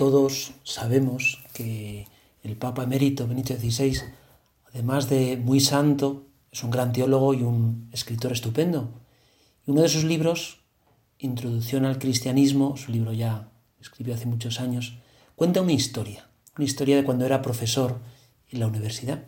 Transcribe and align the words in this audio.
Todos 0.00 0.52
sabemos 0.64 1.40
que 1.52 2.06
el 2.42 2.56
Papa 2.56 2.84
emérito 2.84 3.28
Benito 3.28 3.54
XVI, 3.54 3.98
además 4.72 5.10
de 5.10 5.36
muy 5.36 5.60
santo, 5.60 6.24
es 6.50 6.64
un 6.64 6.70
gran 6.70 6.94
teólogo 6.94 7.34
y 7.34 7.42
un 7.42 7.90
escritor 7.92 8.32
estupendo. 8.32 8.94
Y 9.66 9.72
uno 9.72 9.82
de 9.82 9.90
sus 9.90 10.04
libros, 10.04 10.60
Introducción 11.18 11.84
al 11.84 11.98
Cristianismo, 11.98 12.78
su 12.78 12.92
libro 12.92 13.12
ya 13.12 13.50
escribió 13.78 14.14
hace 14.14 14.24
muchos 14.24 14.58
años, 14.58 14.96
cuenta 15.36 15.60
una 15.60 15.74
historia, 15.74 16.30
una 16.56 16.64
historia 16.64 16.96
de 16.96 17.04
cuando 17.04 17.26
era 17.26 17.42
profesor 17.42 17.98
en 18.48 18.60
la 18.60 18.68
universidad. 18.68 19.26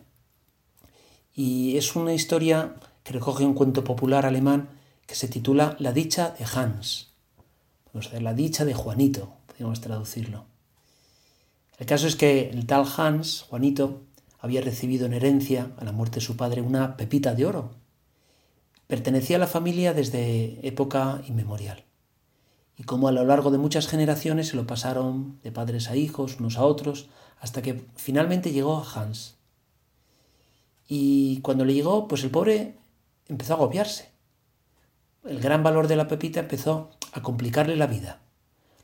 Y 1.35 1.77
es 1.77 1.95
una 1.95 2.15
historia 2.15 2.77
que 3.03 3.13
recoge 3.13 3.45
un 3.45 3.53
cuento 3.53 3.83
popular 3.83 4.25
alemán 4.25 4.69
que 5.05 5.13
se 5.13 5.27
titula 5.27 5.75
La 5.77 5.93
dicha 5.93 6.31
de 6.31 6.45
Hans. 6.45 7.11
Podemos 7.83 8.05
decir, 8.07 8.23
la 8.23 8.33
dicha 8.33 8.65
de 8.65 8.73
Juanito, 8.73 9.33
podríamos 9.45 9.79
traducirlo. 9.79 10.51
El 11.83 11.87
caso 11.87 12.07
es 12.07 12.15
que 12.15 12.49
el 12.49 12.65
tal 12.65 12.85
Hans, 12.95 13.41
Juanito, 13.49 14.03
había 14.39 14.61
recibido 14.61 15.05
en 15.05 15.11
herencia 15.11 15.73
a 15.77 15.83
la 15.83 15.91
muerte 15.91 16.21
de 16.21 16.25
su 16.25 16.37
padre 16.37 16.61
una 16.61 16.95
pepita 16.95 17.35
de 17.35 17.45
oro. 17.45 17.71
Pertenecía 18.87 19.35
a 19.35 19.39
la 19.39 19.47
familia 19.47 19.93
desde 19.93 20.65
época 20.65 21.21
inmemorial. 21.27 21.83
Y 22.77 22.83
como 22.83 23.09
a 23.09 23.11
lo 23.11 23.25
largo 23.25 23.51
de 23.51 23.57
muchas 23.57 23.89
generaciones 23.89 24.47
se 24.47 24.55
lo 24.55 24.65
pasaron 24.65 25.41
de 25.43 25.51
padres 25.51 25.89
a 25.89 25.97
hijos, 25.97 26.39
unos 26.39 26.57
a 26.57 26.63
otros, 26.63 27.09
hasta 27.41 27.61
que 27.61 27.85
finalmente 27.97 28.53
llegó 28.53 28.77
a 28.77 28.89
Hans. 28.89 29.35
Y 30.87 31.41
cuando 31.41 31.65
le 31.65 31.73
llegó, 31.73 32.07
pues 32.07 32.23
el 32.23 32.31
pobre 32.31 32.77
empezó 33.27 33.55
a 33.55 33.57
agobiarse. 33.57 34.09
El 35.25 35.41
gran 35.41 35.63
valor 35.63 35.89
de 35.89 35.97
la 35.97 36.07
pepita 36.07 36.39
empezó 36.39 36.91
a 37.11 37.21
complicarle 37.21 37.75
la 37.75 37.87
vida. 37.87 38.21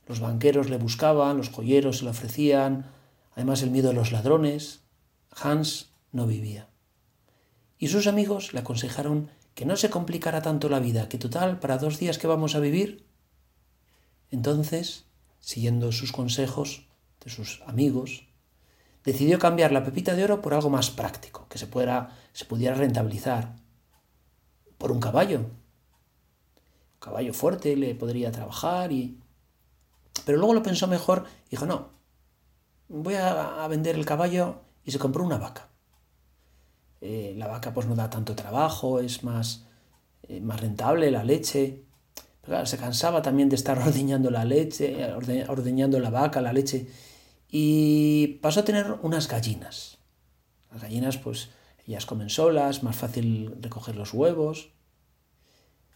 Los 0.09 0.21
banqueros 0.21 0.71
le 0.71 0.77
buscaban, 0.77 1.37
los 1.37 1.49
joyeros 1.49 1.99
se 1.99 2.03
le 2.03 2.09
ofrecían, 2.09 2.91
además 3.35 3.61
el 3.61 3.69
miedo 3.69 3.89
de 3.89 3.93
los 3.93 4.11
ladrones. 4.11 4.81
Hans 5.29 5.91
no 6.11 6.25
vivía. 6.25 6.67
Y 7.77 7.89
sus 7.89 8.07
amigos 8.07 8.51
le 8.53 8.61
aconsejaron 8.61 9.29
que 9.53 9.67
no 9.67 9.77
se 9.77 9.91
complicara 9.91 10.41
tanto 10.41 10.67
la 10.67 10.79
vida, 10.79 11.09
que 11.09 11.19
total, 11.19 11.59
para 11.59 11.77
dos 11.77 11.99
días 11.99 12.17
que 12.17 12.25
vamos 12.25 12.55
a 12.55 12.59
vivir. 12.59 13.05
Entonces, 14.31 15.05
siguiendo 15.39 15.91
sus 15.91 16.11
consejos 16.11 16.87
de 17.23 17.29
sus 17.29 17.61
amigos, 17.67 18.25
decidió 19.05 19.37
cambiar 19.37 19.71
la 19.71 19.83
pepita 19.83 20.15
de 20.15 20.23
oro 20.23 20.41
por 20.41 20.55
algo 20.55 20.71
más 20.71 20.89
práctico, 20.89 21.47
que 21.49 21.59
se, 21.59 21.69
se 22.33 22.45
pudiera 22.45 22.73
rentabilizar, 22.73 23.57
por 24.79 24.91
un 24.91 24.99
caballo. 24.99 25.41
Un 25.41 26.99
caballo 26.99 27.31
fuerte 27.35 27.75
le 27.75 27.93
podría 27.93 28.31
trabajar 28.31 28.91
y... 28.91 29.19
Pero 30.25 30.37
luego 30.37 30.53
lo 30.53 30.63
pensó 30.63 30.87
mejor 30.87 31.25
y 31.47 31.51
dijo, 31.51 31.65
no, 31.65 31.89
voy 32.87 33.15
a, 33.15 33.67
vender 33.67 33.95
el 33.95 34.05
caballo 34.05 34.61
y 34.83 34.91
se 34.91 34.99
compró 34.99 35.23
una 35.23 35.37
vaca. 35.37 35.69
Eh, 37.01 37.33
la 37.37 37.47
vaca 37.47 37.73
pues 37.73 37.87
no 37.87 37.95
da 37.95 38.09
tanto 38.09 38.35
trabajo, 38.35 38.99
es 38.99 39.23
más, 39.23 39.65
eh, 40.23 40.41
más 40.41 40.59
rentable 40.59 41.11
la 41.11 41.23
leche. 41.23 41.83
Se 42.65 42.77
cansaba 42.77 43.21
también 43.21 43.49
de 43.49 43.55
estar 43.55 43.77
ordeñando 43.85 44.31
la 44.31 44.45
leche, 44.45 45.13
ordeñando 45.47 45.99
la 45.99 46.09
vaca, 46.09 46.41
la 46.41 46.53
leche. 46.53 46.87
Y 47.47 48.39
pasó 48.41 48.61
a 48.61 48.65
tener 48.65 48.97
unas 49.01 49.27
gallinas. 49.27 49.97
Las 50.71 50.81
gallinas 50.81 51.17
pues 51.17 51.49
ellas 51.89 52.05
comen 52.05 52.29
solas, 52.29 52.83
más 52.83 52.95
fácil 52.95 53.55
recoger 53.61 53.95
los 53.95 54.13
huevos. 54.13 54.69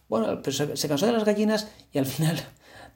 Bueno, 0.08 0.42
pero 0.42 0.76
se, 0.76 0.88
cansó 0.88 1.06
de 1.06 1.12
las 1.12 1.24
gallinas 1.24 1.68
y 1.92 1.98
al 1.98 2.06
final 2.14 2.36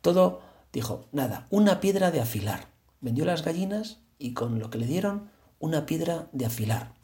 todo 0.02 0.40
dijo, 0.72 1.08
nada, 1.12 1.46
una 1.50 1.80
piedra 1.80 2.10
de 2.10 2.20
afilar. 2.20 2.68
Vendió 3.00 3.24
las 3.24 3.44
gallinas 3.44 4.00
y 4.18 4.34
con 4.34 4.58
lo 4.58 4.70
que 4.70 4.78
le 4.78 4.86
dieron, 4.86 5.30
una 5.58 5.86
piedra 5.86 6.28
de 6.32 6.46
afilar 6.46 6.94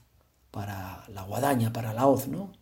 para 0.51 1.05
la 1.09 1.23
guadaña, 1.23 1.73
para 1.73 1.93
la 1.93 2.07
hoz, 2.07 2.29
¿no? 2.29 2.53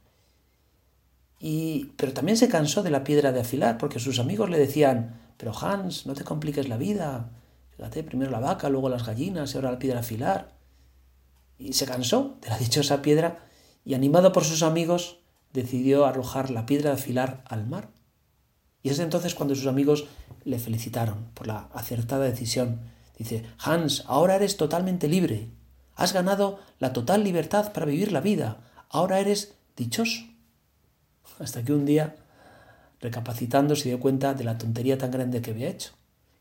Y, 1.39 1.93
pero 1.97 2.13
también 2.13 2.39
se 2.39 2.49
cansó 2.49 2.83
de 2.83 2.91
la 2.91 3.05
piedra 3.05 3.33
de 3.33 3.41
afilar 3.41 3.77
porque 3.77 3.99
sus 3.99 4.19
amigos 4.19 4.49
le 4.49 4.59
decían, 4.59 5.21
pero 5.37 5.53
Hans, 5.59 6.07
no 6.07 6.15
te 6.15 6.25
compliques 6.25 6.69
la 6.69 6.77
vida. 6.77 7.31
Fíjate, 7.77 8.05
primero 8.05 8.31
la 8.31 8.39
vaca, 8.39 8.69
luego 8.69 8.89
las 8.89 9.05
gallinas 9.05 9.53
y 9.53 9.57
ahora 9.57 9.73
la 9.73 9.79
piedra 9.79 9.97
de 9.97 10.07
afilar 10.07 10.63
y 11.59 11.73
se 11.73 11.87
cansó 11.87 12.37
de 12.41 12.49
la 12.49 12.59
dichosa 12.59 13.03
piedra 13.03 13.39
y 13.85 13.95
animado 13.95 14.33
por 14.33 14.45
sus 14.45 14.63
amigos 14.63 15.19
decidió 15.53 16.07
arrojar 16.07 16.51
la 16.51 16.67
piedra 16.67 16.91
de 16.91 16.97
afilar 16.97 17.45
al 17.47 17.67
mar. 17.67 17.91
Y 18.83 18.91
es 18.91 18.99
entonces 18.99 19.35
cuando 19.35 19.55
sus 19.55 19.67
amigos 19.67 20.07
le 20.45 20.59
felicitaron 20.59 21.27
por 21.35 21.47
la 21.47 21.69
acertada 21.73 22.25
decisión. 22.25 22.81
Dice, 23.17 23.45
Hans, 23.59 24.05
ahora 24.07 24.37
eres 24.37 24.57
totalmente 24.57 25.09
libre. 25.09 25.49
Has 25.95 26.13
ganado 26.13 26.59
la 26.79 26.93
total 26.93 27.23
libertad 27.23 27.73
para 27.73 27.87
vivir 27.87 28.13
la 28.13 28.21
vida. 28.21 28.59
Ahora 28.89 29.21
eres 29.21 29.55
dichoso. 29.77 30.23
Hasta 31.39 31.63
que 31.63 31.73
un 31.73 31.85
día, 31.85 32.17
recapacitando, 33.01 33.77
se 33.77 33.89
dio 33.89 34.01
cuenta 34.01 34.35
de 34.35 34.45
la 34.45 34.59
tontería 34.59 34.99
tan 34.99 35.11
grande 35.11 35.43
que 35.43 35.53
había 35.53 35.69
hecho. 35.69 35.93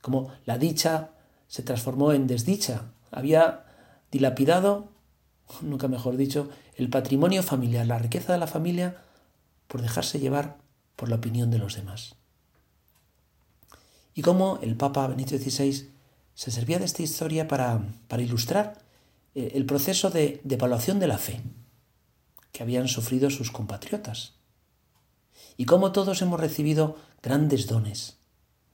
Como 0.02 0.32
la 0.46 0.58
dicha 0.58 1.12
se 1.48 1.62
transformó 1.62 2.14
en 2.14 2.28
desdicha. 2.28 2.86
Había 3.12 3.66
dilapidado 4.12 4.90
nunca 5.62 5.88
mejor 5.88 6.16
dicho, 6.18 6.50
el 6.76 6.90
patrimonio 6.90 7.44
familiar, 7.44 7.86
la 7.86 8.00
riqueza 8.00 8.34
de 8.34 8.40
la 8.40 8.48
familia, 8.48 8.98
por 9.68 9.82
dejarse 9.82 10.20
llevar 10.20 10.58
por 10.96 11.10
la 11.10 11.18
opinión 11.18 11.52
de 11.52 11.58
los 11.58 11.76
demás. 11.76 12.16
Y 14.14 14.22
cómo 14.22 14.60
el 14.62 14.76
Papa 14.76 15.08
Benito 15.08 15.38
XVI 15.38 15.90
se 16.34 16.52
servía 16.52 16.80
de 16.80 16.86
esta 16.86 17.04
historia 17.04 17.48
para, 17.48 17.82
para 18.08 18.24
ilustrar 18.24 18.82
eh, 19.36 19.54
el 19.56 19.66
proceso 19.66 20.10
de, 20.10 20.42
de 20.44 20.56
evaluación 20.56 21.00
de 21.00 21.08
la 21.08 21.18
fe 21.18 21.42
que 22.52 22.64
habían 22.64 22.88
sufrido 22.88 23.30
sus 23.30 23.52
compatriotas. 23.52 24.34
Y 25.58 25.66
cómo 25.66 25.92
todos 25.92 26.22
hemos 26.22 26.40
recibido 26.40 26.98
grandes 27.22 27.68
dones 27.68 28.18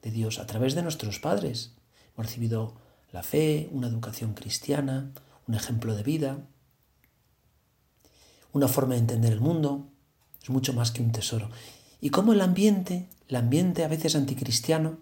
de 0.02 0.12
Dios 0.12 0.40
a 0.40 0.48
través 0.48 0.76
de 0.76 0.84
nuestros 0.84 1.20
padres. 1.20 1.74
Hemos 2.14 2.28
recibido 2.28 2.76
la 3.12 3.24
fe, 3.24 3.70
una 3.72 3.88
educación 3.88 4.34
cristiana, 4.34 5.12
un 5.48 5.56
ejemplo 5.56 5.96
de 5.96 6.04
vida, 6.04 6.48
una 8.54 8.68
forma 8.68 8.96
de 8.96 9.02
entender 9.02 9.34
el 9.34 9.42
mundo, 9.42 9.88
es 10.42 10.50
mucho 10.50 10.74
más 10.74 10.92
que 10.92 11.02
un 11.02 11.12
tesoro. 11.12 11.50
Y 12.02 12.10
cómo 12.10 12.34
el 12.34 12.42
ambiente, 12.42 13.08
el 13.28 13.36
ambiente 13.36 13.84
a 13.84 13.88
veces 13.88 14.16
anticristiano, 14.16 15.00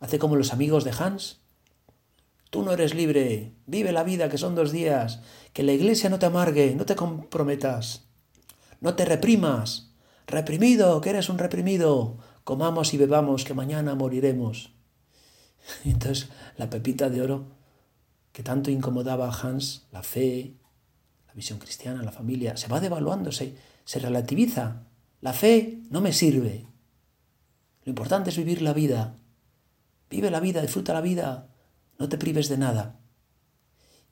hace 0.00 0.18
como 0.18 0.36
los 0.36 0.52
amigos 0.52 0.84
de 0.84 0.92
Hans. 0.98 1.40
Tú 2.50 2.62
no 2.64 2.72
eres 2.72 2.94
libre, 2.94 3.54
vive 3.66 3.92
la 3.92 4.02
vida 4.02 4.28
que 4.28 4.38
son 4.38 4.56
dos 4.56 4.72
días, 4.72 5.20
que 5.52 5.62
la 5.62 5.72
iglesia 5.72 6.10
no 6.10 6.18
te 6.18 6.26
amargue, 6.26 6.74
no 6.74 6.84
te 6.84 6.96
comprometas, 6.96 8.08
no 8.80 8.94
te 8.94 9.04
reprimas, 9.04 9.92
reprimido, 10.26 11.00
que 11.00 11.10
eres 11.10 11.28
un 11.28 11.38
reprimido, 11.38 12.18
comamos 12.42 12.92
y 12.92 12.96
bebamos, 12.96 13.44
que 13.44 13.54
mañana 13.54 13.94
moriremos. 13.94 14.72
Entonces 15.84 16.28
la 16.56 16.68
pepita 16.68 17.08
de 17.08 17.22
oro 17.22 17.60
que 18.32 18.42
tanto 18.42 18.70
incomodaba 18.70 19.28
a 19.28 19.32
Hans, 19.32 19.86
la 19.92 20.02
fe, 20.02 20.54
la 21.26 21.34
visión 21.34 21.58
cristiana, 21.58 22.02
la 22.02 22.12
familia, 22.12 22.56
se 22.56 22.68
va 22.68 22.80
devaluando, 22.80 23.32
se, 23.32 23.54
relativiza. 23.94 24.86
La 25.20 25.32
fe 25.32 25.80
no 25.90 26.00
me 26.00 26.12
sirve. 26.12 26.66
Lo 27.84 27.90
importante 27.90 28.30
es 28.30 28.36
vivir 28.36 28.62
la 28.62 28.72
vida. 28.72 29.16
Vive 30.10 30.30
la 30.30 30.40
vida, 30.40 30.60
disfruta 30.60 30.92
la 30.92 31.00
vida, 31.00 31.46
no 31.98 32.08
te 32.08 32.18
prives 32.18 32.48
de 32.48 32.58
nada. 32.58 32.98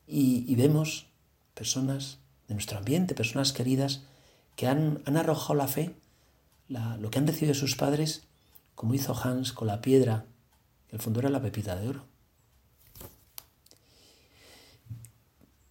Y, 0.06 0.54
vemos 0.54 1.08
personas 1.54 2.18
de 2.46 2.54
nuestro 2.54 2.78
ambiente, 2.78 3.14
personas 3.14 3.52
queridas, 3.52 4.02
que 4.56 4.68
han, 4.68 5.02
arrojado 5.04 5.54
la 5.54 5.68
fe, 5.68 5.94
lo 6.68 7.10
que 7.10 7.18
han 7.18 7.26
recibido 7.26 7.54
sus 7.54 7.76
padres, 7.76 8.26
como 8.74 8.94
hizo 8.94 9.14
Hans 9.14 9.52
con 9.52 9.66
la 9.66 9.82
piedra, 9.82 10.24
que 10.88 10.96
el 10.96 11.02
fondo 11.02 11.20
era 11.20 11.28
la 11.28 11.42
pepita 11.42 11.76
de 11.76 11.88
oro. 11.88 12.04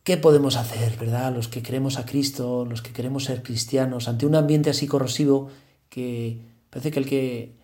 ¿Qué 0.03 0.18
podemos 0.18 0.56
hacer, 0.56 0.97
verdad? 0.97 1.33
Los 1.33 1.47
que 1.47 1.63
queremos 1.63 1.97
a 1.97 2.06
Cristo, 2.06 2.65
los 2.65 2.81
que 2.81 2.94
queremos 2.94 3.25
ser 3.25 3.44
cristianos, 3.44 4.07
ante 4.07 4.25
un 4.25 4.35
ambiente 4.35 4.69
así 4.69 4.88
corrosivo 4.88 5.50
que 5.89 6.39
parece 6.69 6.91
que 6.91 7.00
el 7.00 7.06
que, 7.06 7.56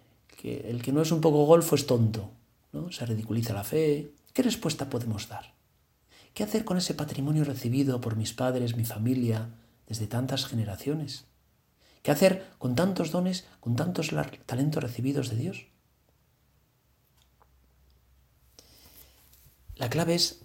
el 0.69 0.81
que 0.81 0.91
no 0.91 1.01
es 1.01 1.11
un 1.11 1.21
poco 1.21 1.45
golfo 1.45 1.75
es 1.75 1.85
tonto, 1.85 2.31
¿no? 2.73 2.91
Se 2.91 3.05
ridiculiza 3.05 3.53
la 3.53 3.63
fe. 3.63 4.11
¿Qué 4.33 4.43
respuesta 4.43 4.89
podemos 4.89 5.29
dar? 5.29 5.53
¿Qué 6.33 6.43
hacer 6.43 6.65
con 6.65 6.77
ese 6.77 6.95
patrimonio 6.95 7.45
recibido 7.45 8.01
por 8.01 8.15
mis 8.17 8.33
padres, 8.33 8.75
mi 8.75 8.83
familia, 8.83 9.49
desde 9.87 10.07
tantas 10.07 10.45
generaciones? 10.45 11.25
¿Qué 12.01 12.11
hacer 12.11 12.51
con 12.57 12.75
tantos 12.75 13.11
dones, 13.11 13.45
con 13.59 13.75
tantos 13.75 14.09
talentos 14.45 14.83
recibidos 14.83 15.29
de 15.29 15.37
Dios? 15.37 15.67
La 19.75 19.89
clave 19.89 20.15
es 20.15 20.41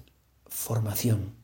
formación, 0.46 1.34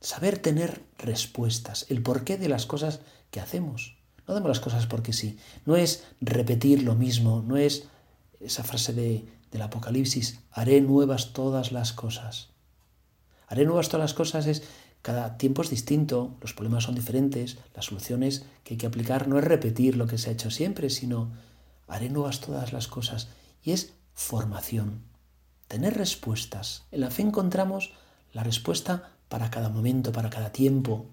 saber 0.00 0.38
tener 0.38 0.84
respuestas, 0.98 1.86
el 1.88 2.02
porqué 2.02 2.36
de 2.36 2.48
las 2.48 2.66
cosas 2.66 3.00
que 3.30 3.40
hacemos. 3.40 3.96
No 4.28 4.34
damos 4.34 4.48
las 4.48 4.60
cosas 4.60 4.86
porque 4.86 5.12
sí. 5.12 5.38
No 5.64 5.76
es 5.76 6.04
repetir 6.20 6.82
lo 6.82 6.94
mismo, 6.94 7.42
no 7.46 7.56
es 7.56 7.88
esa 8.40 8.64
frase 8.64 8.92
de, 8.92 9.24
del 9.56 9.62
Apocalipsis, 9.62 10.40
haré 10.50 10.80
nuevas 10.82 11.32
todas 11.32 11.72
las 11.72 11.92
cosas. 11.92 12.50
Haré 13.48 13.64
nuevas 13.64 13.88
todas 13.88 14.04
las 14.04 14.14
cosas 14.14 14.46
es 14.46 14.62
cada 15.00 15.38
tiempo 15.38 15.62
es 15.62 15.70
distinto, 15.70 16.36
los 16.40 16.52
problemas 16.52 16.84
son 16.84 16.96
diferentes, 16.96 17.58
las 17.74 17.84
soluciones 17.84 18.44
que 18.64 18.74
hay 18.74 18.78
que 18.78 18.88
aplicar 18.88 19.28
no 19.28 19.38
es 19.38 19.44
repetir 19.44 19.96
lo 19.96 20.08
que 20.08 20.18
se 20.18 20.28
ha 20.28 20.32
hecho 20.32 20.50
siempre, 20.50 20.90
sino 20.90 21.30
haré 21.86 22.10
nuevas 22.10 22.40
todas 22.40 22.72
las 22.72 22.88
cosas. 22.88 23.28
Y 23.62 23.70
es 23.70 23.92
formación, 24.14 25.04
tener 25.68 25.96
respuestas. 25.96 26.84
En 26.90 27.00
la 27.00 27.10
fe 27.10 27.22
encontramos 27.22 27.92
la 28.32 28.42
respuesta 28.42 29.12
para 29.28 29.48
cada 29.48 29.68
momento, 29.68 30.10
para 30.10 30.28
cada 30.28 30.50
tiempo. 30.50 31.06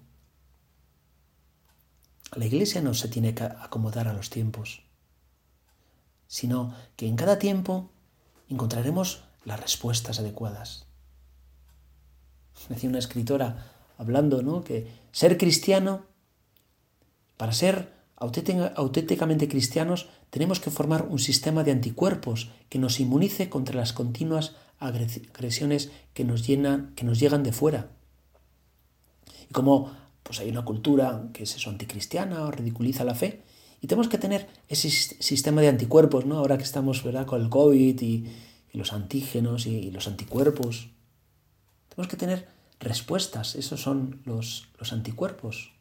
La 2.34 2.46
iglesia 2.46 2.82
no 2.82 2.94
se 2.94 3.06
tiene 3.06 3.32
que 3.34 3.44
acomodar 3.44 4.08
a 4.08 4.12
los 4.12 4.28
tiempos, 4.28 4.82
sino 6.26 6.74
que 6.96 7.06
en 7.06 7.14
cada 7.14 7.38
tiempo 7.38 7.90
encontraremos 8.48 9.24
las 9.44 9.60
respuestas 9.60 10.18
adecuadas. 10.18 10.86
Decía 12.68 12.88
una 12.88 12.98
escritora 12.98 13.72
hablando, 13.98 14.42
¿no? 14.42 14.62
Que 14.62 14.88
ser 15.12 15.36
cristiano, 15.38 16.06
para 17.36 17.52
ser 17.52 17.92
auténticamente 18.16 19.48
cristianos, 19.48 20.08
tenemos 20.30 20.60
que 20.60 20.70
formar 20.70 21.06
un 21.08 21.18
sistema 21.18 21.64
de 21.64 21.72
anticuerpos 21.72 22.50
que 22.68 22.78
nos 22.78 23.00
inmunice 23.00 23.50
contra 23.50 23.76
las 23.76 23.92
continuas 23.92 24.54
agresiones 24.78 25.90
que 26.14 26.24
nos, 26.24 26.46
llenan, 26.46 26.92
que 26.94 27.04
nos 27.04 27.18
llegan 27.18 27.42
de 27.42 27.52
fuera. 27.52 27.90
Y 29.48 29.52
como 29.52 29.92
pues 30.22 30.40
hay 30.40 30.48
una 30.48 30.64
cultura 30.64 31.28
que 31.32 31.42
es 31.42 31.54
eso, 31.54 31.70
anticristiana 31.70 32.42
o 32.44 32.50
ridiculiza 32.50 33.04
la 33.04 33.14
fe, 33.14 33.42
y 33.84 33.86
tenemos 33.86 34.08
que 34.08 34.16
tener 34.16 34.48
ese 34.66 34.88
sistema 34.88 35.60
de 35.60 35.68
anticuerpos, 35.68 36.24
¿no? 36.24 36.38
Ahora 36.38 36.56
que 36.56 36.64
estamos 36.64 37.04
¿verdad? 37.04 37.26
con 37.26 37.42
el 37.42 37.50
COVID 37.50 38.00
y, 38.00 38.32
los 38.72 38.94
antígenos 38.94 39.66
y, 39.66 39.90
los 39.90 40.08
anticuerpos. 40.08 40.88
Tenemos 41.90 42.08
que 42.08 42.16
tener 42.16 42.48
respuestas, 42.80 43.56
esos 43.56 43.82
son 43.82 44.22
los, 44.24 44.68
los 44.78 44.94
anticuerpos. 44.94 45.74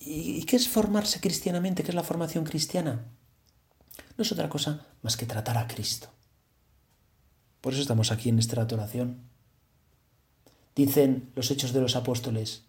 ¿Y 0.00 0.42
qué 0.42 0.56
es 0.56 0.68
formarse 0.68 1.20
cristianamente? 1.20 1.84
¿Qué 1.84 1.92
es 1.92 1.94
la 1.94 2.02
formación 2.02 2.42
cristiana? 2.42 3.04
No 4.16 4.22
es 4.22 4.32
otra 4.32 4.48
cosa 4.48 4.88
más 5.02 5.16
que 5.16 5.24
tratar 5.24 5.56
a 5.56 5.68
Cristo. 5.68 6.08
Por 7.60 7.74
eso 7.74 7.82
estamos 7.82 8.10
aquí 8.10 8.28
en 8.28 8.40
esta 8.40 8.60
oración. 8.60 9.20
Dicen 10.74 11.30
los 11.36 11.52
hechos 11.52 11.72
de 11.72 11.80
los 11.80 11.94
apóstoles, 11.94 12.64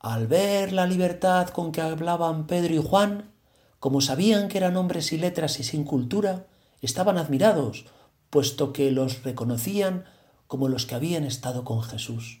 al 0.00 0.26
ver 0.26 0.72
la 0.72 0.86
libertad 0.86 1.50
con 1.50 1.72
que 1.72 1.82
hablaban 1.82 2.46
Pedro 2.46 2.74
y 2.74 2.82
Juan, 2.82 3.30
como 3.78 4.00
sabían 4.00 4.48
que 4.48 4.58
eran 4.58 4.76
hombres 4.76 5.12
y 5.12 5.18
letras 5.18 5.60
y 5.60 5.64
sin 5.64 5.84
cultura, 5.84 6.46
estaban 6.80 7.18
admirados, 7.18 7.84
puesto 8.30 8.72
que 8.72 8.90
los 8.90 9.22
reconocían 9.22 10.04
como 10.46 10.68
los 10.68 10.86
que 10.86 10.94
habían 10.94 11.24
estado 11.24 11.64
con 11.64 11.82
Jesús. 11.82 12.40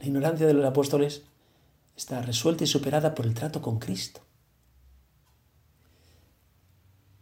La 0.00 0.06
ignorancia 0.06 0.46
de 0.46 0.54
los 0.54 0.64
apóstoles 0.64 1.22
está 1.96 2.20
resuelta 2.20 2.64
y 2.64 2.66
superada 2.66 3.14
por 3.14 3.24
el 3.24 3.34
trato 3.34 3.62
con 3.62 3.78
Cristo. 3.78 4.20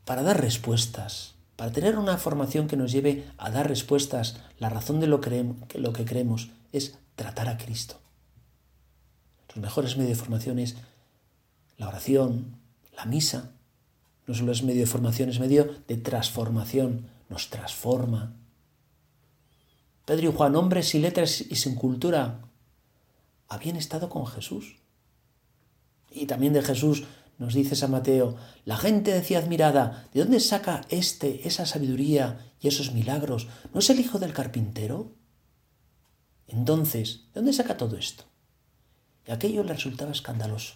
Para 0.06 0.22
dar 0.22 0.40
respuestas, 0.40 1.34
para 1.56 1.70
tener 1.70 1.98
una 1.98 2.16
formación 2.16 2.66
que 2.66 2.78
nos 2.78 2.92
lleve 2.92 3.26
a 3.36 3.50
dar 3.50 3.68
respuestas, 3.68 4.40
la 4.58 4.70
razón 4.70 5.00
de 5.00 5.06
lo, 5.06 5.20
lo 5.74 5.92
que 5.92 6.04
creemos 6.06 6.48
es 6.72 6.98
tratar 7.14 7.48
a 7.48 7.58
Cristo. 7.58 8.00
Los 9.50 9.62
mejores 9.62 9.96
medios 9.96 10.16
de 10.16 10.22
formación 10.24 10.58
es 10.58 10.76
la 11.76 11.88
oración, 11.88 12.56
la 12.96 13.04
misa. 13.04 13.52
No 14.26 14.34
solo 14.34 14.52
es 14.52 14.62
medio 14.62 14.80
de 14.80 14.86
formación, 14.86 15.28
es 15.28 15.40
medio 15.40 15.82
de 15.86 15.96
transformación. 15.96 17.08
Nos 17.28 17.50
transforma, 17.50 18.34
Pedro 20.10 20.30
y 20.30 20.32
Juan, 20.32 20.56
hombres 20.56 20.88
sin 20.88 21.02
letras 21.02 21.40
y 21.40 21.54
sin 21.54 21.76
cultura, 21.76 22.40
habían 23.46 23.76
estado 23.76 24.08
con 24.08 24.26
Jesús. 24.26 24.76
Y 26.10 26.26
también 26.26 26.52
de 26.52 26.62
Jesús 26.62 27.04
nos 27.38 27.54
dice 27.54 27.76
San 27.76 27.92
Mateo, 27.92 28.34
la 28.64 28.76
gente 28.76 29.12
decía 29.12 29.38
admirada, 29.38 30.08
¿de 30.12 30.24
dónde 30.24 30.40
saca 30.40 30.80
este 30.88 31.46
esa 31.46 31.64
sabiduría 31.64 32.52
y 32.60 32.66
esos 32.66 32.92
milagros? 32.92 33.46
¿No 33.72 33.78
es 33.78 33.88
el 33.88 34.00
hijo 34.00 34.18
del 34.18 34.32
carpintero? 34.32 35.12
Entonces, 36.48 37.26
¿de 37.32 37.34
dónde 37.34 37.52
saca 37.52 37.76
todo 37.76 37.96
esto? 37.96 38.24
Y 39.26 39.30
aquello 39.30 39.62
le 39.64 39.74
resultaba 39.74 40.12
escandaloso. 40.12 40.74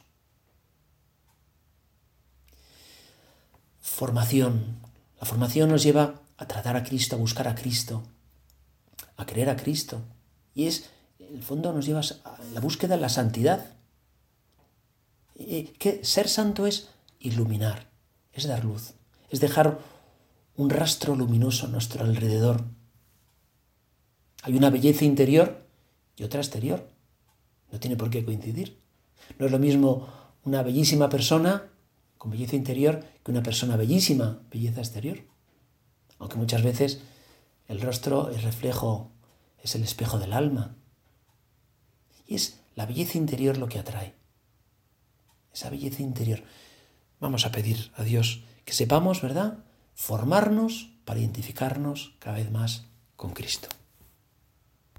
Formación. 3.81 4.81
La 5.21 5.27
formación 5.27 5.71
nos 5.71 5.83
lleva 5.83 6.21
a 6.37 6.47
tratar 6.47 6.77
a 6.77 6.83
Cristo, 6.83 7.17
a 7.17 7.19
buscar 7.19 7.49
a 7.49 7.55
Cristo, 7.55 8.03
a 9.17 9.27
creer 9.27 9.51
a 9.51 9.57
Cristo. 9.57 10.03
Y 10.55 10.67
es, 10.67 10.91
en 11.19 11.37
el 11.37 11.43
fondo, 11.43 11.73
nos 11.73 11.87
lleva 11.87 12.01
a 12.01 12.39
la 12.53 12.61
búsqueda 12.61 12.97
de 12.97 13.01
la 13.01 13.09
santidad. 13.09 13.75
Y 15.35 15.65
que 15.65 16.05
ser 16.05 16.29
santo 16.29 16.67
es 16.67 16.89
iluminar, 17.19 17.89
es 18.33 18.47
dar 18.47 18.65
luz, 18.65 18.95
es 19.31 19.41
dejar 19.41 19.79
un 20.57 20.71
rastro 20.71 21.17
luminoso 21.17 21.67
a 21.67 21.71
nuestro 21.71 22.05
alrededor. 22.05 22.65
Hay 24.43 24.57
una 24.57 24.71
belleza 24.71 25.05
interior 25.05 25.67
y 26.17 26.25
otra 26.25 26.41
exterior. 26.41 26.94
No 27.73 27.81
tiene 27.81 27.97
por 27.97 28.11
qué 28.11 28.25
coincidir. 28.25 28.79
No 29.39 29.47
es 29.47 29.53
lo 29.53 29.59
mismo 29.59 30.09
una 30.45 30.63
bellísima 30.63 31.09
persona 31.09 31.71
con 32.19 32.31
belleza 32.31 32.57
interior 32.57 33.05
que 33.23 33.31
una 33.31 33.43
persona 33.43 33.77
bellísima, 33.77 34.41
belleza 34.51 34.81
exterior. 34.81 35.19
Aunque 36.19 36.37
muchas 36.37 36.63
veces 36.63 37.01
el 37.69 37.81
rostro 37.81 38.31
es 38.31 38.43
reflejo, 38.43 39.11
es 39.63 39.75
el 39.75 39.83
espejo 39.83 40.19
del 40.19 40.33
alma. 40.33 40.77
Y 42.27 42.37
es 42.37 42.61
la 42.75 42.87
belleza 42.87 43.19
interior 43.19 43.59
lo 43.59 43.69
que 43.69 43.79
atrae. 43.79 44.15
Esa 45.53 45.71
belleza 45.71 46.03
interior. 46.03 46.43
Vamos 47.21 47.47
a 47.47 47.53
pedir 47.53 47.93
a 47.97 48.03
Dios 48.03 48.45
que 48.65 48.73
sepamos, 48.73 49.23
¿verdad? 49.23 49.65
Formarnos 49.95 50.91
para 51.05 51.21
identificarnos 51.21 52.15
cada 52.19 52.37
vez 52.37 52.51
más 52.51 52.87
con 53.17 53.33
Cristo. 53.33 53.69